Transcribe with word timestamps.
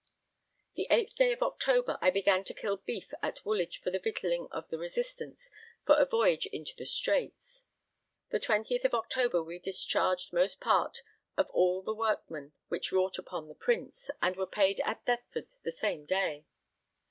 The 0.73 0.87
8th 0.89 1.13
day 1.13 1.31
of 1.31 1.43
October 1.43 1.99
I 2.01 2.09
began 2.09 2.43
to 2.45 2.55
kill 2.55 2.77
beef 2.77 3.13
at 3.21 3.45
Woolwich 3.45 3.77
for 3.83 3.91
the 3.91 3.99
victualling 3.99 4.47
of 4.49 4.67
the 4.69 4.79
Resistance, 4.79 5.47
for 5.85 5.93
a 5.97 6.07
voyage 6.07 6.47
into 6.47 6.73
the 6.75 6.87
Straits. 6.87 7.65
The 8.31 8.39
20th 8.39 8.83
of 8.83 8.95
October 8.95 9.43
were 9.43 9.59
discharged 9.59 10.33
most 10.33 10.59
part 10.59 11.03
of 11.37 11.51
all 11.51 11.83
the 11.83 11.93
workmen 11.93 12.53
which 12.67 12.91
wrought 12.91 13.19
upon 13.19 13.47
the 13.47 13.53
Prince, 13.53 14.09
and 14.23 14.35
were 14.37 14.47
paid 14.47 14.81
at 14.83 15.05
Deptford 15.05 15.49
[the] 15.61 15.71
same 15.71 16.05
day. 16.07 16.45